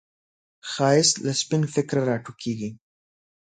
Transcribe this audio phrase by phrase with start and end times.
[0.71, 2.69] ښایست له سپین فکره راټوکېږي